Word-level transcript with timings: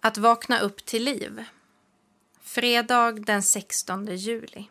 Att 0.00 0.18
vakna 0.18 0.60
upp 0.60 0.84
till 0.84 1.04
liv. 1.04 1.44
Fredag 2.42 3.12
den 3.12 3.42
16 3.42 4.06
juli. 4.06 4.68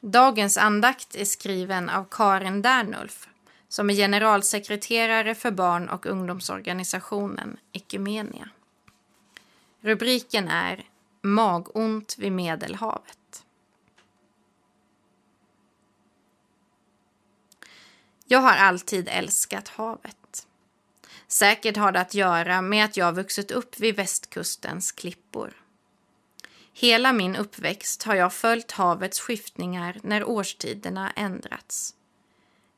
Dagens 0.00 0.56
andakt 0.56 1.14
är 1.14 1.24
skriven 1.24 1.88
av 1.90 2.06
Karin 2.10 2.62
Dernulf 2.62 3.28
som 3.68 3.90
är 3.90 3.94
generalsekreterare 3.94 5.34
för 5.34 5.50
barn 5.50 5.88
och 5.88 6.06
ungdomsorganisationen 6.06 7.56
Ekumenia. 7.72 8.48
Rubriken 9.80 10.48
är 10.48 10.88
Magont 11.22 12.18
vid 12.18 12.32
Medelhavet. 12.32 13.44
Jag 18.24 18.38
har 18.38 18.56
alltid 18.56 19.08
älskat 19.08 19.68
havet. 19.68 20.16
Säkert 21.28 21.76
har 21.76 21.92
det 21.92 22.00
att 22.00 22.14
göra 22.14 22.62
med 22.62 22.84
att 22.84 22.96
jag 22.96 23.12
vuxit 23.12 23.50
upp 23.50 23.80
vid 23.80 23.96
västkustens 23.96 24.92
klippor. 24.92 25.52
Hela 26.72 27.12
min 27.12 27.36
uppväxt 27.36 28.02
har 28.02 28.14
jag 28.14 28.32
följt 28.32 28.70
havets 28.72 29.20
skiftningar 29.20 30.00
när 30.02 30.24
årstiderna 30.24 31.10
ändrats. 31.16 31.94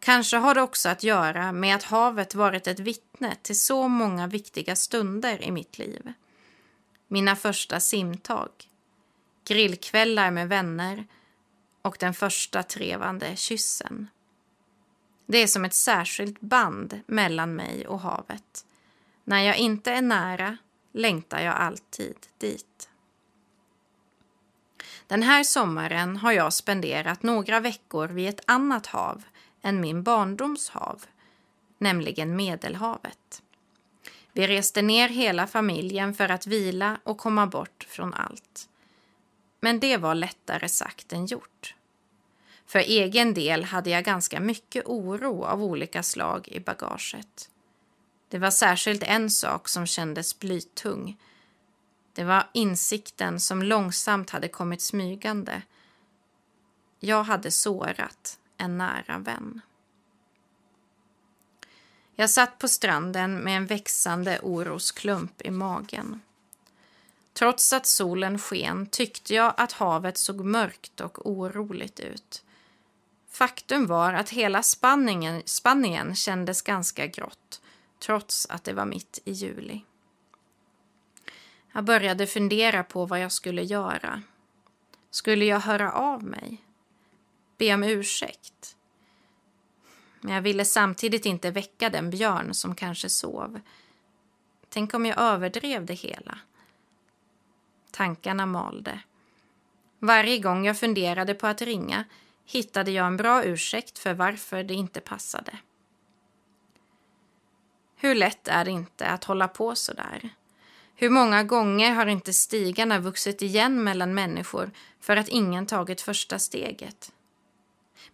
Kanske 0.00 0.36
har 0.36 0.54
det 0.54 0.62
också 0.62 0.88
att 0.88 1.02
göra 1.02 1.52
med 1.52 1.76
att 1.76 1.82
havet 1.82 2.34
varit 2.34 2.66
ett 2.66 2.80
vittne 2.80 3.36
till 3.42 3.60
så 3.60 3.88
många 3.88 4.26
viktiga 4.26 4.76
stunder 4.76 5.42
i 5.42 5.50
mitt 5.50 5.78
liv. 5.78 6.12
Mina 7.08 7.36
första 7.36 7.80
simtag, 7.80 8.50
grillkvällar 9.44 10.30
med 10.30 10.48
vänner 10.48 11.06
och 11.82 11.96
den 12.00 12.14
första 12.14 12.62
trevande 12.62 13.36
kyssen. 13.36 14.08
Det 15.32 15.38
är 15.38 15.46
som 15.46 15.64
ett 15.64 15.74
särskilt 15.74 16.40
band 16.40 17.00
mellan 17.06 17.54
mig 17.54 17.86
och 17.86 18.00
havet. 18.00 18.66
När 19.24 19.42
jag 19.42 19.56
inte 19.56 19.92
är 19.92 20.02
nära 20.02 20.56
längtar 20.92 21.40
jag 21.40 21.54
alltid 21.54 22.16
dit. 22.38 22.88
Den 25.06 25.22
här 25.22 25.44
sommaren 25.44 26.16
har 26.16 26.32
jag 26.32 26.52
spenderat 26.52 27.22
några 27.22 27.60
veckor 27.60 28.08
vid 28.08 28.28
ett 28.28 28.40
annat 28.46 28.86
hav 28.86 29.22
än 29.62 29.80
min 29.80 30.02
barndoms 30.02 30.68
hav, 30.68 31.04
nämligen 31.78 32.36
Medelhavet. 32.36 33.42
Vi 34.32 34.46
reste 34.46 34.82
ner 34.82 35.08
hela 35.08 35.46
familjen 35.46 36.14
för 36.14 36.28
att 36.28 36.46
vila 36.46 36.98
och 37.04 37.18
komma 37.18 37.46
bort 37.46 37.86
från 37.88 38.14
allt. 38.14 38.68
Men 39.60 39.80
det 39.80 39.96
var 39.96 40.14
lättare 40.14 40.68
sagt 40.68 41.12
än 41.12 41.26
gjort. 41.26 41.74
För 42.72 42.78
egen 42.78 43.34
del 43.34 43.64
hade 43.64 43.90
jag 43.90 44.04
ganska 44.04 44.40
mycket 44.40 44.86
oro 44.86 45.44
av 45.44 45.62
olika 45.62 46.02
slag 46.02 46.48
i 46.48 46.60
bagaget. 46.60 47.50
Det 48.28 48.38
var 48.38 48.50
särskilt 48.50 49.02
en 49.02 49.30
sak 49.30 49.68
som 49.68 49.86
kändes 49.86 50.38
blytung. 50.38 51.18
Det 52.12 52.24
var 52.24 52.50
insikten 52.54 53.40
som 53.40 53.62
långsamt 53.62 54.30
hade 54.30 54.48
kommit 54.48 54.82
smygande. 54.82 55.62
Jag 57.00 57.24
hade 57.24 57.50
sårat 57.50 58.38
en 58.56 58.78
nära 58.78 59.18
vän. 59.18 59.60
Jag 62.14 62.30
satt 62.30 62.58
på 62.58 62.68
stranden 62.68 63.38
med 63.38 63.56
en 63.56 63.66
växande 63.66 64.40
orosklump 64.42 65.42
i 65.42 65.50
magen. 65.50 66.20
Trots 67.32 67.72
att 67.72 67.86
solen 67.86 68.38
sken 68.38 68.86
tyckte 68.86 69.34
jag 69.34 69.54
att 69.56 69.72
havet 69.72 70.18
såg 70.18 70.44
mörkt 70.44 71.00
och 71.00 71.30
oroligt 71.30 72.00
ut. 72.00 72.44
Faktum 73.32 73.86
var 73.86 74.12
att 74.12 74.30
hela 74.30 74.62
Spanien, 74.62 75.42
Spanien 75.44 76.14
kändes 76.16 76.62
ganska 76.62 77.06
grått, 77.06 77.62
trots 77.98 78.46
att 78.50 78.64
det 78.64 78.72
var 78.72 78.84
mitt 78.84 79.18
i 79.24 79.32
juli. 79.32 79.84
Jag 81.72 81.84
började 81.84 82.26
fundera 82.26 82.84
på 82.84 83.06
vad 83.06 83.20
jag 83.20 83.32
skulle 83.32 83.62
göra. 83.62 84.22
Skulle 85.10 85.44
jag 85.44 85.60
höra 85.60 85.92
av 85.92 86.22
mig? 86.24 86.64
Be 87.56 87.74
om 87.74 87.84
ursäkt? 87.84 88.76
Men 90.20 90.34
jag 90.34 90.42
ville 90.42 90.64
samtidigt 90.64 91.26
inte 91.26 91.50
väcka 91.50 91.90
den 91.90 92.10
björn 92.10 92.54
som 92.54 92.74
kanske 92.74 93.08
sov. 93.08 93.60
Tänk 94.68 94.94
om 94.94 95.06
jag 95.06 95.18
överdrev 95.18 95.86
det 95.86 95.94
hela? 95.94 96.38
Tankarna 97.90 98.46
malde. 98.46 99.00
Varje 99.98 100.38
gång 100.38 100.66
jag 100.66 100.78
funderade 100.78 101.34
på 101.34 101.46
att 101.46 101.62
ringa 101.62 102.04
hittade 102.46 102.90
jag 102.90 103.06
en 103.06 103.16
bra 103.16 103.44
ursäkt 103.44 103.98
för 103.98 104.14
varför 104.14 104.64
det 104.64 104.74
inte 104.74 105.00
passade. 105.00 105.58
Hur 107.96 108.14
lätt 108.14 108.48
är 108.48 108.64
det 108.64 108.70
inte 108.70 109.06
att 109.06 109.24
hålla 109.24 109.48
på 109.48 109.74
så 109.74 109.92
där? 109.92 110.30
Hur 110.94 111.10
många 111.10 111.42
gånger 111.42 111.92
har 111.92 112.06
inte 112.06 112.32
stigarna 112.32 112.98
vuxit 112.98 113.42
igen 113.42 113.84
mellan 113.84 114.14
människor 114.14 114.70
för 115.00 115.16
att 115.16 115.28
ingen 115.28 115.66
tagit 115.66 116.00
första 116.00 116.38
steget? 116.38 117.12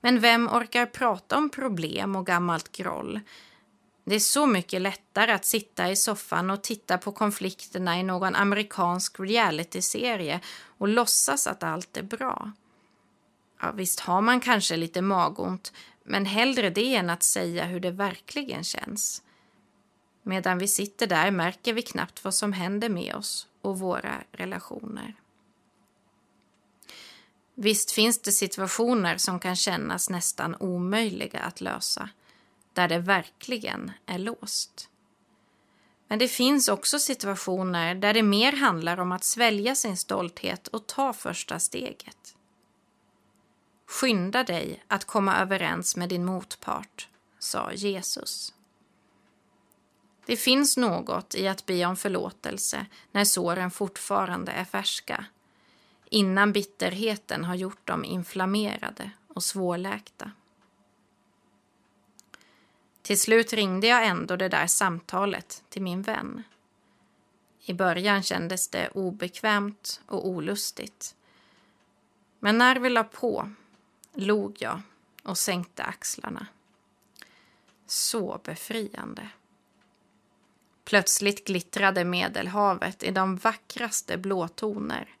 Men 0.00 0.20
vem 0.20 0.48
orkar 0.48 0.86
prata 0.86 1.36
om 1.36 1.50
problem 1.50 2.16
och 2.16 2.26
gammalt 2.26 2.72
groll? 2.72 3.20
Det 4.04 4.14
är 4.14 4.20
så 4.20 4.46
mycket 4.46 4.80
lättare 4.80 5.32
att 5.32 5.44
sitta 5.44 5.90
i 5.90 5.96
soffan 5.96 6.50
och 6.50 6.62
titta 6.62 6.98
på 6.98 7.12
konflikterna 7.12 8.00
i 8.00 8.02
någon 8.02 8.34
amerikansk 8.34 9.20
realityserie 9.20 10.40
och 10.78 10.88
låtsas 10.88 11.46
att 11.46 11.62
allt 11.62 11.96
är 11.96 12.02
bra. 12.02 12.52
Ja, 13.60 13.72
visst 13.72 14.00
har 14.00 14.20
man 14.20 14.40
kanske 14.40 14.76
lite 14.76 15.02
magont, 15.02 15.72
men 16.04 16.26
hellre 16.26 16.70
det 16.70 16.94
än 16.94 17.10
att 17.10 17.22
säga 17.22 17.64
hur 17.64 17.80
det 17.80 17.90
verkligen 17.90 18.64
känns. 18.64 19.22
Medan 20.22 20.58
vi 20.58 20.68
sitter 20.68 21.06
där 21.06 21.30
märker 21.30 21.72
vi 21.72 21.82
knappt 21.82 22.24
vad 22.24 22.34
som 22.34 22.52
händer 22.52 22.88
med 22.88 23.14
oss 23.14 23.46
och 23.62 23.78
våra 23.78 24.14
relationer. 24.32 25.14
Visst 27.54 27.90
finns 27.90 28.22
det 28.22 28.32
situationer 28.32 29.16
som 29.16 29.40
kan 29.40 29.56
kännas 29.56 30.10
nästan 30.10 30.56
omöjliga 30.60 31.40
att 31.40 31.60
lösa, 31.60 32.08
där 32.72 32.88
det 32.88 32.98
verkligen 32.98 33.92
är 34.06 34.18
låst. 34.18 34.90
Men 36.08 36.18
det 36.18 36.28
finns 36.28 36.68
också 36.68 36.98
situationer 36.98 37.94
där 37.94 38.14
det 38.14 38.22
mer 38.22 38.52
handlar 38.52 39.00
om 39.00 39.12
att 39.12 39.24
svälja 39.24 39.74
sin 39.74 39.96
stolthet 39.96 40.68
och 40.68 40.86
ta 40.86 41.12
första 41.12 41.58
steget. 41.58 42.37
Skynda 43.88 44.44
dig 44.44 44.84
att 44.88 45.04
komma 45.04 45.36
överens 45.38 45.96
med 45.96 46.08
din 46.08 46.24
motpart, 46.24 47.08
sa 47.38 47.72
Jesus. 47.72 48.54
Det 50.26 50.36
finns 50.36 50.76
något 50.76 51.34
i 51.34 51.48
att 51.48 51.66
be 51.66 51.84
om 51.84 51.96
förlåtelse 51.96 52.86
när 53.12 53.24
såren 53.24 53.70
fortfarande 53.70 54.52
är 54.52 54.64
färska, 54.64 55.24
innan 56.10 56.52
bitterheten 56.52 57.44
har 57.44 57.54
gjort 57.54 57.86
dem 57.86 58.04
inflammerade 58.04 59.10
och 59.28 59.42
svårläkta. 59.44 60.32
Till 63.02 63.20
slut 63.20 63.52
ringde 63.52 63.86
jag 63.86 64.06
ändå 64.06 64.36
det 64.36 64.48
där 64.48 64.66
samtalet 64.66 65.62
till 65.68 65.82
min 65.82 66.02
vän. 66.02 66.42
I 67.60 67.74
början 67.74 68.22
kändes 68.22 68.68
det 68.68 68.88
obekvämt 68.88 70.00
och 70.06 70.28
olustigt. 70.28 71.14
Men 72.38 72.58
när 72.58 72.76
vi 72.76 72.88
la 72.88 73.04
på 73.04 73.50
log 74.18 74.56
jag 74.60 74.80
och 75.22 75.38
sänkte 75.38 75.82
axlarna. 75.82 76.46
Så 77.86 78.40
befriande. 78.44 79.28
Plötsligt 80.84 81.46
glittrade 81.46 82.04
Medelhavet 82.04 83.02
i 83.02 83.10
de 83.10 83.36
vackraste 83.36 84.18
blåtoner. 84.18 85.16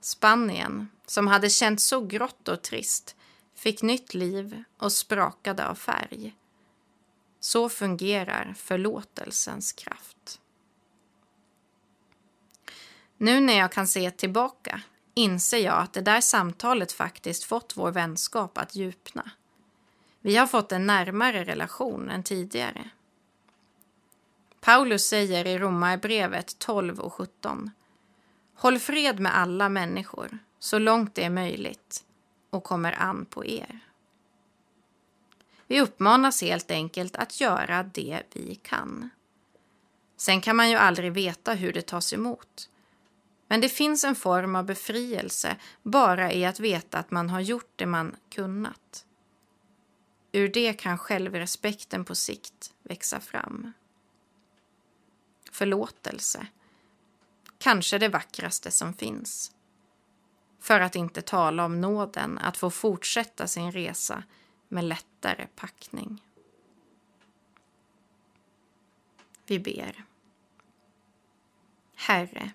Spanien, 0.00 0.88
som 1.06 1.26
hade 1.26 1.50
känts 1.50 1.84
så 1.84 2.00
grått 2.00 2.48
och 2.48 2.62
trist, 2.62 3.16
fick 3.54 3.82
nytt 3.82 4.14
liv 4.14 4.64
och 4.76 4.92
sprakade 4.92 5.68
av 5.68 5.74
färg. 5.74 6.36
Så 7.40 7.68
fungerar 7.68 8.54
förlåtelsens 8.56 9.72
kraft. 9.72 10.40
Nu 13.16 13.40
när 13.40 13.58
jag 13.58 13.72
kan 13.72 13.86
se 13.86 14.10
tillbaka 14.10 14.82
inser 15.18 15.58
jag 15.58 15.78
att 15.78 15.92
det 15.92 16.00
där 16.00 16.20
samtalet 16.20 16.92
faktiskt 16.92 17.44
fått 17.44 17.76
vår 17.76 17.90
vänskap 17.90 18.58
att 18.58 18.74
djupna. 18.74 19.30
Vi 20.20 20.36
har 20.36 20.46
fått 20.46 20.72
en 20.72 20.86
närmare 20.86 21.44
relation 21.44 22.10
än 22.10 22.22
tidigare. 22.22 22.90
Paulus 24.60 25.06
säger 25.06 25.46
i 25.46 25.58
Romarbrevet 25.58 26.58
12 26.58 27.00
och 27.00 27.12
17 27.12 27.70
Håll 28.54 28.78
fred 28.78 29.20
med 29.20 29.36
alla 29.36 29.68
människor 29.68 30.38
så 30.58 30.78
långt 30.78 31.14
det 31.14 31.24
är 31.24 31.30
möjligt 31.30 32.04
och 32.50 32.64
kommer 32.64 32.92
an 32.92 33.24
på 33.24 33.46
er. 33.46 33.80
Vi 35.66 35.80
uppmanas 35.80 36.42
helt 36.42 36.70
enkelt 36.70 37.16
att 37.16 37.40
göra 37.40 37.82
det 37.82 38.22
vi 38.32 38.54
kan. 38.54 39.10
Sen 40.16 40.40
kan 40.40 40.56
man 40.56 40.70
ju 40.70 40.76
aldrig 40.76 41.12
veta 41.12 41.54
hur 41.54 41.72
det 41.72 41.86
tas 41.86 42.12
emot. 42.12 42.68
Men 43.48 43.60
det 43.60 43.68
finns 43.68 44.04
en 44.04 44.14
form 44.14 44.56
av 44.56 44.64
befrielse 44.64 45.56
bara 45.82 46.32
i 46.32 46.44
att 46.44 46.60
veta 46.60 46.98
att 46.98 47.10
man 47.10 47.30
har 47.30 47.40
gjort 47.40 47.72
det 47.76 47.86
man 47.86 48.16
kunnat. 48.30 49.06
Ur 50.32 50.48
det 50.48 50.72
kan 50.72 50.98
självrespekten 50.98 52.04
på 52.04 52.14
sikt 52.14 52.74
växa 52.82 53.20
fram. 53.20 53.72
förlåtelse. 55.52 56.46
Kanske 57.58 57.98
det 57.98 58.08
vackraste 58.08 58.70
som 58.70 58.94
finns. 58.94 59.52
För 60.60 60.80
att 60.80 60.96
inte 60.96 61.22
tala 61.22 61.64
om 61.64 61.80
nåden 61.80 62.38
att 62.38 62.56
få 62.56 62.70
fortsätta 62.70 63.46
sin 63.46 63.72
resa 63.72 64.22
med 64.68 64.84
lättare 64.84 65.46
packning. 65.56 66.22
Vi 69.46 69.58
ber. 69.58 70.04
Herre, 71.94 72.52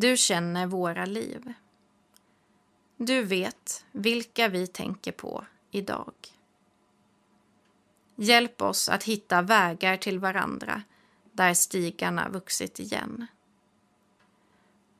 du 0.00 0.16
känner 0.16 0.66
våra 0.66 1.04
liv. 1.04 1.52
Du 2.96 3.22
vet 3.22 3.84
vilka 3.92 4.48
vi 4.48 4.66
tänker 4.66 5.12
på 5.12 5.44
idag. 5.70 6.12
Hjälp 8.16 8.62
oss 8.62 8.88
att 8.88 9.04
hitta 9.04 9.42
vägar 9.42 9.96
till 9.96 10.18
varandra 10.18 10.82
där 11.32 11.54
stigarna 11.54 12.28
vuxit 12.28 12.80
igen. 12.80 13.26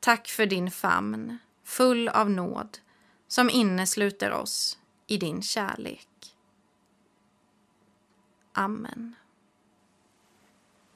Tack 0.00 0.28
för 0.28 0.46
din 0.46 0.70
famn, 0.70 1.38
full 1.64 2.08
av 2.08 2.30
nåd, 2.30 2.78
som 3.28 3.50
innesluter 3.50 4.32
oss 4.32 4.78
i 5.06 5.16
din 5.16 5.42
kärlek. 5.42 6.36
Amen. 8.52 9.14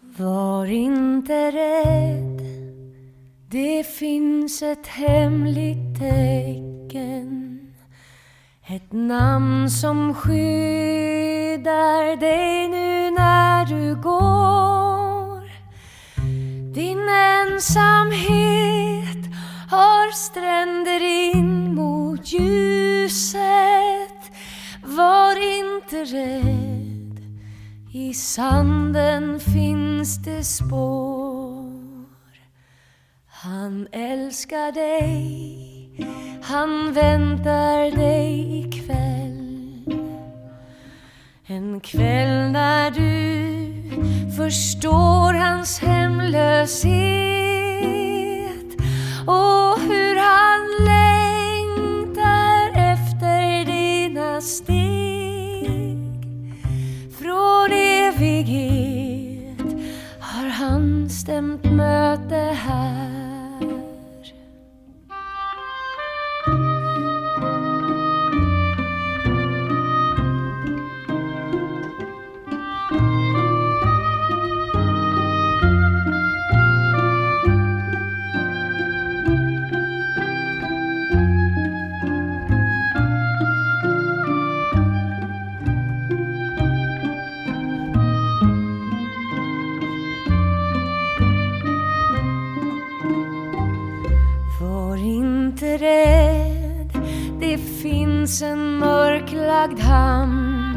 Var 0.00 0.66
inte 0.66 1.50
rädd, 1.50 2.53
det 3.54 3.84
finns 3.86 4.62
ett 4.62 4.86
hemligt 4.86 5.98
tecken. 5.98 7.60
Ett 8.66 8.92
namn 8.92 9.70
som 9.70 10.14
skyddar 10.14 10.56
dig 12.16 12.68
nu 12.68 13.10
när 13.10 13.66
du 13.66 14.02
går. 14.02 15.42
Din 16.74 17.08
ensamhet 17.08 17.64
har 19.70 20.12
stränder 20.12 21.02
in 21.34 21.74
mot 21.74 22.32
ljuset. 22.32 23.42
Var 24.84 25.60
inte 25.60 26.04
rädd, 26.04 27.20
i 27.92 28.14
sanden 28.14 29.40
finns 29.40 30.24
det 30.24 30.44
spår. 30.44 31.23
Han 33.44 33.88
älskar 33.92 34.72
dig, 34.72 35.90
han 36.42 36.92
väntar 36.92 37.96
dig 37.96 38.58
ikväll. 38.58 39.84
En 41.46 41.80
kväll 41.80 42.50
när 42.52 42.90
du 42.90 44.32
förstår 44.36 45.34
hans 45.34 45.78
hemlöshet 45.80 47.33
mörklagd 99.64 99.80
hamn. 99.80 100.76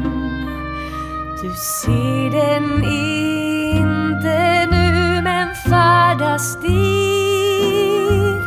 Du 1.42 1.50
ser 1.54 2.30
den 2.30 2.84
inte 2.84 4.66
nu, 4.70 5.22
men 5.22 5.54
färdas 5.54 6.60
dit. 6.60 8.42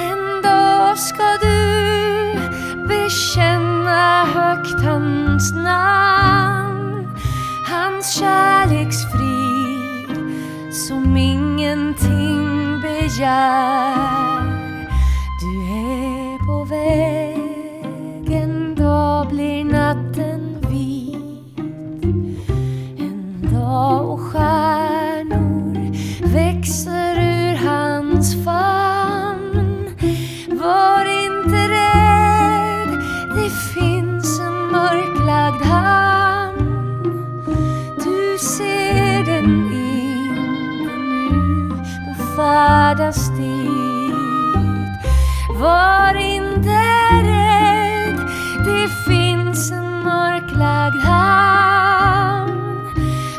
En 0.00 0.42
dag 0.42 0.98
ska 0.98 1.38
du 1.40 1.82
bekänna 2.88 4.24
högt 4.24 4.84
hans 4.84 5.54
namn. 5.54 7.08
Hans 7.70 8.14
kärleksfrid 8.14 10.08
som 10.72 11.16
ingenting 11.16 12.80
begär. 12.82 14.42
Du 15.40 15.62
är 15.72 16.38
på 16.46 16.64
väg, 16.64 17.21
Var 45.82 46.14
inte 46.14 46.80
rädd, 47.22 48.18
det 48.64 48.88
finns 49.06 49.70
en 49.72 50.02
mörklagd 50.04 50.96
hamn. 50.96 52.52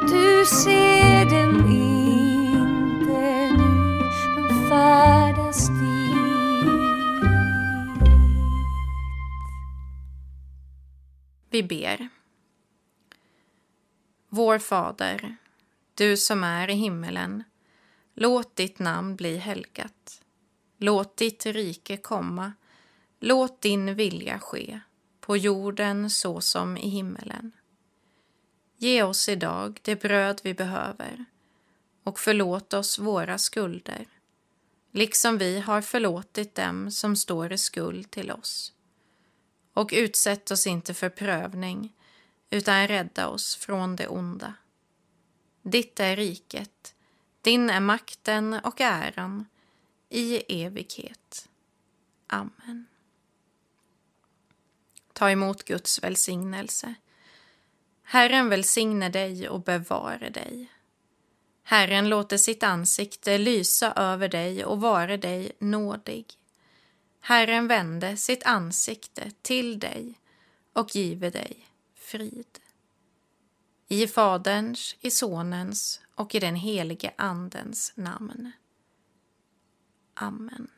Du 0.02 0.46
ser 0.46 1.26
den 1.30 1.72
inte 1.72 3.52
nu, 3.58 4.04
men 4.36 4.70
färdas 4.70 5.68
dit. 5.68 6.64
Vi 11.50 11.64
ber. 11.64 12.10
Vår 14.30 14.60
Fader, 14.60 15.36
du 15.96 16.18
som 16.18 16.44
är 16.44 16.70
i 16.70 16.74
himmelen. 16.74 17.44
Låt 18.16 18.56
ditt 18.56 18.80
namn 18.80 19.16
bli 19.16 19.38
helgat. 19.38 20.23
Låt 20.84 21.18
ditt 21.18 21.46
rike 21.46 21.98
komma. 21.98 22.54
Låt 23.20 23.62
din 23.62 23.96
vilja 23.96 24.40
ske, 24.40 24.80
på 25.20 25.38
jorden 25.38 26.10
så 26.10 26.42
som 26.42 26.78
i 26.78 26.90
himmelen. 26.90 27.52
Ge 28.78 29.04
oss 29.04 29.30
idag 29.30 29.80
det 29.84 29.96
bröd 29.96 30.42
vi 30.44 30.54
behöver 30.54 31.26
och 32.04 32.20
förlåt 32.20 32.74
oss 32.74 33.00
våra 33.00 33.38
skulder, 33.38 34.08
liksom 34.92 35.38
vi 35.38 35.60
har 35.60 35.82
förlåtit 35.82 36.56
dem 36.56 36.92
som 36.92 37.16
står 37.16 37.54
i 37.54 37.58
skuld 37.58 38.12
till 38.12 38.32
oss. 38.32 38.74
Och 39.74 39.92
utsätt 39.94 40.52
oss 40.52 40.68
inte 40.68 40.94
för 40.94 41.10
prövning, 41.10 41.94
utan 42.50 42.88
rädda 42.88 43.28
oss 43.28 43.56
från 43.56 43.96
det 43.96 44.08
onda. 44.08 44.54
Ditt 45.62 46.00
är 46.00 46.16
riket, 46.16 46.96
din 47.42 47.70
är 47.70 47.80
makten 47.80 48.54
och 48.54 48.82
äran 48.82 49.46
i 50.14 50.44
evighet. 50.64 51.50
Amen. 52.28 52.86
Ta 55.14 55.32
emot 55.32 55.64
Guds 55.64 56.04
välsignelse. 56.04 56.96
Herren 58.04 58.50
välsigne 58.50 59.10
dig 59.10 59.50
och 59.50 59.62
bevare 59.62 60.30
dig. 60.30 60.72
Herren 61.64 62.10
låter 62.10 62.38
sitt 62.38 62.64
ansikte 62.64 63.38
lysa 63.38 63.94
över 63.94 64.28
dig 64.28 64.66
och 64.66 64.82
vare 64.82 65.18
dig 65.18 65.52
nådig. 65.60 66.26
Herren 67.20 67.68
vände 67.68 68.18
sitt 68.18 68.44
ansikte 68.44 69.32
till 69.42 69.80
dig 69.80 70.20
och 70.74 70.96
give 70.96 71.30
dig 71.30 71.68
frid. 71.96 72.60
I 73.88 74.08
Faderns, 74.08 74.96
i 75.02 75.12
Sonens 75.12 76.02
och 76.16 76.36
i 76.36 76.40
den 76.40 76.56
helige 76.56 77.14
Andens 77.18 77.94
namn. 77.96 78.52
Amen. 80.22 80.70